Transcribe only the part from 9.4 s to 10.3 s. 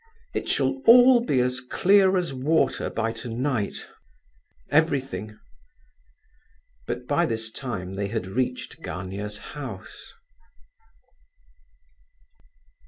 house.